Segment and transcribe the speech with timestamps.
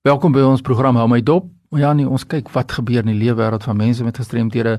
[0.00, 1.50] Welkom by ons program Hou my dop.
[1.76, 4.78] Ja nee, ons kyk wat gebeur in die lewe wêreld van mense met gestremthede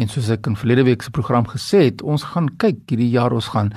[0.00, 3.36] en soos ek in verlede week se program gesê het, ons gaan kyk hierdie jaar
[3.36, 3.68] ons gaan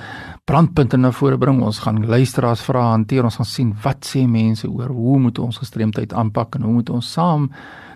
[0.48, 1.60] brandpunte na vore bring.
[1.60, 3.28] Ons gaan luisteraars vra hanteer.
[3.28, 6.94] Ons gaan sien wat sê mense oor hoe moet ons gestremdheid aanpak en hoe moet
[6.96, 7.50] ons saam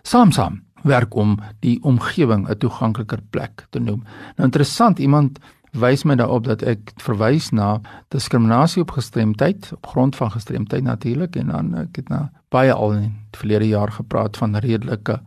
[0.04, 4.04] saam saam werk om die omgewing 'n toegankliker plek te noem.
[4.36, 5.40] Nou interessant, iemand
[5.72, 11.36] wys my daarop dat ek verwys na diskriminasie op gestremdheid op grond van gestremdheid natuurlik
[11.36, 15.20] en dan ek het nou baie al in die verlede jaar gepraat van redelike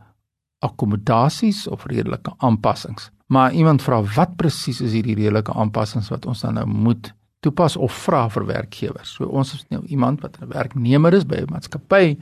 [0.64, 3.10] akkommodasies of redelike aanpassings.
[3.28, 7.76] Maar iemand vra wat presies is hierdie redelike aanpassings wat ons dan nou moet toepas
[7.76, 9.16] of vra vir werkgewers.
[9.18, 12.18] So ons is nou iemand wat 'n werknemer is by 'n maatskappy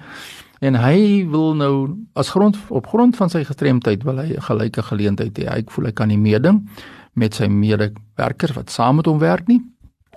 [0.62, 4.82] en hy wil nou as grond op grond van sy gestremdheid wil hy 'n gelyke
[4.82, 5.50] geleentheid hê.
[5.50, 6.68] Hy voel hy kan nie meeding
[7.14, 9.62] met sy medewerkers wat saam met hom werk nie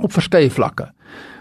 [0.03, 0.89] op verskeie vlakke.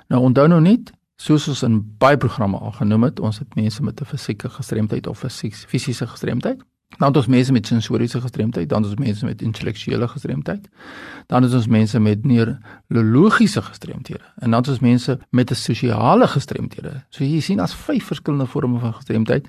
[0.08, 3.84] Nou onthou nou net, soos ons in baie programme al genoem het, ons het mense
[3.84, 5.30] met 'n fisieke gestremdheid of 'n
[5.68, 6.62] fisiese gestremdheid.
[6.98, 10.70] Dan het ons mense met sensoriese gestremdheid, dan het ons mense met intellektuele gestremdheid.
[11.28, 16.28] Dan het ons mense met neurologiese gestremthede en dan het ons mense met 'n sosiale
[16.28, 17.04] gestremthede.
[17.10, 19.48] So jy sien as vyf verskillende vorme van gestremdheid.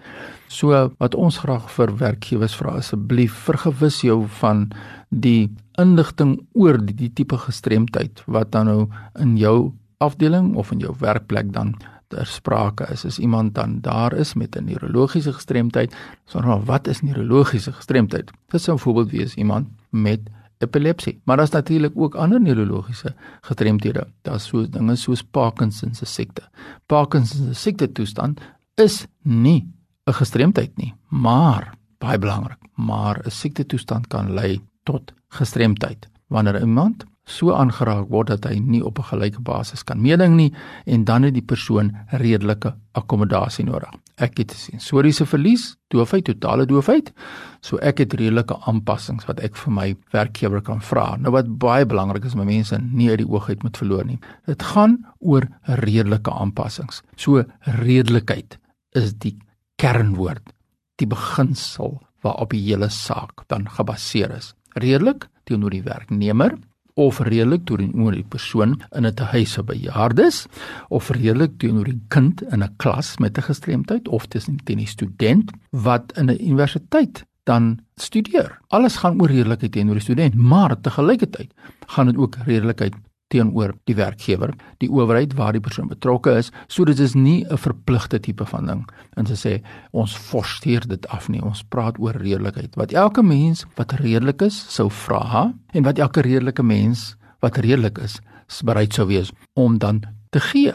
[0.49, 4.71] So wat ons graag vir werkgewers vra asseblief vergewis jou van
[5.09, 10.79] die inligting oor die, die tipe gestremdheid wat dan nou in jou afdeling of in
[10.79, 11.75] jou werkplek dan
[12.09, 16.87] ter sprake is as iemand dan daar is met 'n neurologiese gestremdheid sonder maar wat
[16.87, 18.31] is neurologiese gestremdheid?
[18.49, 20.21] Dit sou 'n voorbeeld wees iemand met
[20.59, 26.43] epilepsie maar daar's natuurlik ook ander neurologiese gestremthede daar's so dinge soos Parkinson se siekte.
[26.87, 28.41] Parkinson se siekte toestand
[28.75, 29.73] is nie
[30.07, 36.09] 'n gestremdheid nie maar baie belangrik maar 'n siekte toestand kan lei tot gestremdheid.
[36.27, 40.53] Wanneer iemand so aangeraak word dat hy nie op 'n gelyke basis kan meeding nie
[40.87, 43.91] en dan het die persoon redelike akkommodasie nodig.
[44.17, 47.13] Ek het sensoriese verlies, doofheid, totale doofheid,
[47.61, 51.17] so ek het redelike aanpassings wat ek vir my werkgewer kan vra.
[51.17, 54.19] Nou wat baie belangrik is, my mense nie uit die oog uit moet verloor nie.
[54.47, 57.03] Dit gaan oor redelike aanpassings.
[57.17, 58.59] So redelikheid
[58.93, 59.39] is die
[59.77, 60.53] kernwoord,
[60.97, 66.57] die beginsel waarop die hele saak dan gebaseer is redelik teenoor die werknemer
[66.95, 70.47] of redelik teenoor die persoon in 'n huis vir bejaardes
[70.89, 75.51] of redelik teenoor die kind in 'n klas met 'n gestremdheid of tussen die student
[75.71, 78.59] wat in 'n universiteit dan studeer.
[78.69, 81.53] Alles gaan oor redelikheid teenoor die student, maar te gelykheid
[81.87, 82.95] gaan dit ook redelikheid
[83.33, 87.57] teenoor die werkgewer, die owerheid waar die persoon betrokke is, sodat dit is nie 'n
[87.57, 88.83] verpligte tipe van ding.
[89.17, 89.63] En sy sê
[89.93, 91.43] ons forceer dit af nie.
[91.43, 92.77] Ons praat oor redelikheid.
[92.77, 97.99] Wat elke mens wat redelik is sou vra en wat elke redelike mens wat redelik
[97.99, 98.21] is,
[98.65, 100.73] bereid sou wees om dan te gee.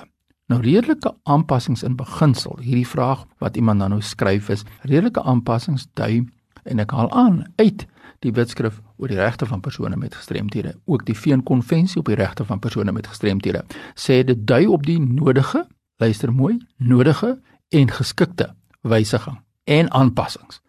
[0.50, 2.58] Nou redelike aanpassings in beginsel.
[2.62, 6.28] Hierdie vraag wat iemand dan nou skryf is, redelike aanpassings dui
[6.64, 7.86] en ek haal aan uit
[8.20, 12.46] die wetskrif oor die regte van persone met gestremthede, ook die VN-konvensie op die regte
[12.46, 13.64] van persone met gestremthede,
[13.96, 15.66] sê dit dui op die nodige,
[16.00, 17.38] luister mooi, nodige
[17.70, 20.62] en geskikte wysiging en aanpassings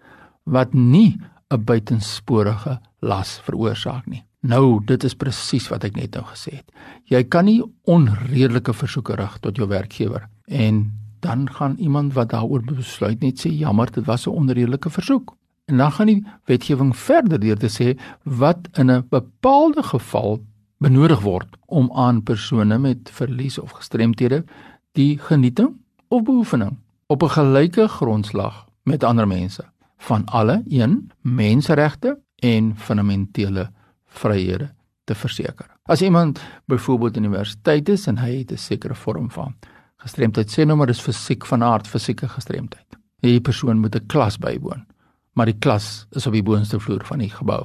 [0.44, 4.24] wat nie 'n buitensporige las veroorsaak nie.
[4.40, 6.72] Nou, dit is presies wat ek net nou gesê het.
[7.04, 12.62] Jy kan nie onredelike versoeke rig tot jou werkgewer en dan gaan iemand wat daaroor
[12.64, 15.36] besluit net sê jammer, dit was 'n onredelike versoek.
[15.70, 20.42] En dan gaan die wetgewing verder deur te sê wat in 'n bepaalde geval
[20.78, 24.44] benodig word om aan persone met verlies of gestremthede
[24.92, 25.76] die genieting
[26.08, 29.64] of beoefening op 'n gelyke grondslag met ander mense
[29.98, 33.70] van alle een menseregte en fundamentele
[34.06, 34.70] vryhede
[35.04, 35.66] te verseker.
[35.82, 39.54] As iemand byvoorbeeld universiteit is en hy het 'n sekere vorm van
[39.96, 42.98] gestremdheid, sê nou maar dis fisiek van aard fisieke gestremdheid.
[43.20, 44.86] Hierdie persoon moet 'n klas bywoon
[45.32, 47.62] maar die klas is op die boonste vloer van die gebou.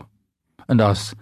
[0.68, 1.14] En daar's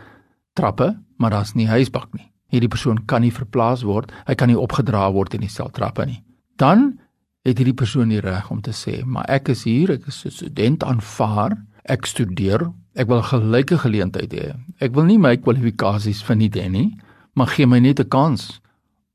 [0.53, 2.29] trappe, maar daar's nie huisbak nie.
[2.53, 6.21] Hierdie persoon kan nie verplaas word, hy kan nie opgedra word in die seltrappe nie.
[6.61, 6.99] Dan
[7.43, 10.31] het hierdie persoon die reg om te sê, "Maar ek is hier, ek is 'n
[10.31, 14.55] student aanvaar, ek studeer, ek wil gelyke geleentheid hê.
[14.79, 16.97] Ek wil nie my kwalifikasies verniet hê nie,
[17.33, 18.61] maar gee my net 'n kans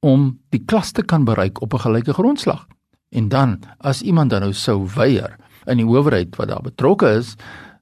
[0.00, 2.66] om die klas te kan bereik op 'n gelyke grondslag."
[3.10, 5.38] En dan, as iemand dan nou sou weier,
[5.68, 7.34] in die owerheid wat daar betrokke is,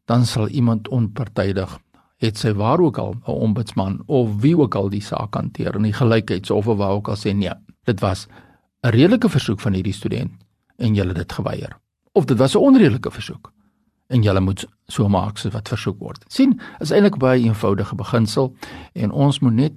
[0.06, 1.78] dan sal iemand onpartydig
[2.22, 5.82] het sy waar ook al 'n ombudsman of wie ook al die saak hanteer in
[5.82, 7.52] die gelykheids of waar ook al sê nee,
[7.84, 8.26] dit was
[8.82, 10.32] 'n redelike versoek van hierdie student
[10.76, 11.78] en julle dit geweier.
[12.12, 13.52] Of dit was 'n onredelike versoek
[14.06, 16.24] en julle moet so maak soos wat versoek word.
[16.28, 18.54] sien, is eintlik baie eenvoudige beginsel
[18.92, 19.72] en ons moet net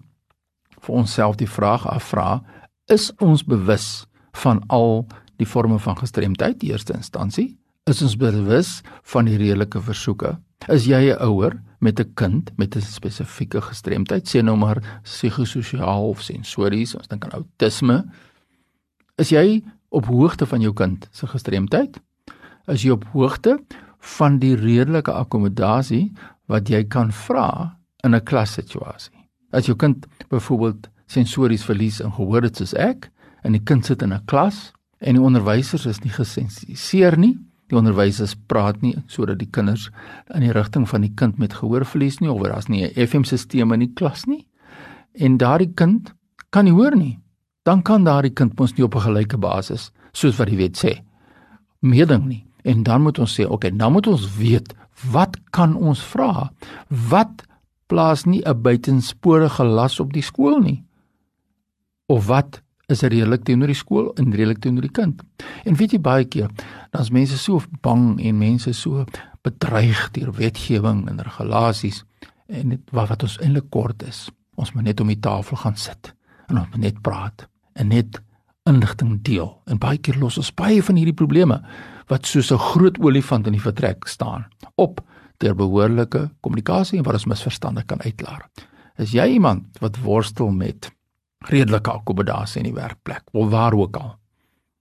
[0.80, 2.44] vir onsself die vraag afvra,
[2.86, 5.08] is ons bewus van al
[5.38, 7.58] die forme van gestremdheid in eerste instansie?
[7.88, 8.82] Is ons bewus
[9.14, 10.38] van die redelike versoeke?
[10.68, 16.10] Is jy 'n ouer met 'n kind met 'n spesifieke gestremdheid, sê nou maar psigososiaal
[16.10, 18.06] of sensories, ons dink aan outisme?
[19.18, 22.00] Is jy op hoogte van jou kind se gestremdheid?
[22.68, 23.60] Is jy op hoogte
[24.00, 26.14] van die redelike akkommodasie
[26.48, 29.30] wat jy kan vra in 'n klassituasie?
[29.52, 33.10] As jou kind byvoorbeeld sensories verlies en gehoor dit soos ek
[33.44, 37.38] en die kind sit in 'n klas en die onderwysers is nie gesensiseer nie,
[37.70, 39.90] die onderwysers praat nie sodat die kinders
[40.34, 43.80] in die rigting van die kind met gehoorverlies nie of daar's nie 'n FM-stelsel in
[43.80, 44.46] die klas nie.
[45.14, 46.14] En daardie kind
[46.50, 47.20] kan nie hoor nie.
[47.64, 51.02] Dan kan daardie kind mos nie op 'n gelyke basis soos wat die wet sê
[51.82, 52.46] meeding nie.
[52.64, 54.74] En dan moet ons sê okay nou moet ons weet
[55.12, 56.52] wat kan ons vra?
[56.88, 57.44] Wat
[57.88, 60.84] plaas nie 'n buitensporige las op die skool nie?
[62.08, 65.22] Of wat is redelik teenoor die skool en redelik teenoor die kind.
[65.66, 66.50] En weet jy baie keer,
[66.94, 69.06] dan's mense so bang en mense so
[69.46, 72.04] bedreig deur wetgewing en regulasies
[72.48, 74.28] en dit wat, wat ons eintlik kort is.
[74.60, 76.14] Ons moet net om die tafel gaan sit
[76.50, 77.48] en ons moet net praat
[77.80, 78.20] en net
[78.70, 79.54] inligting deel.
[79.70, 81.62] En baie keer los ons baie van hierdie probleme
[82.10, 84.46] wat soos 'n groot olifant in die vertrek staan
[84.76, 85.02] op
[85.38, 88.50] deur behoorlike kommunikasie en wat ons misverstande kan uitklaar.
[88.98, 90.92] Is jy iemand wat worstel met
[91.48, 94.19] redelike akkommodasie in die werkplek of waar ook al.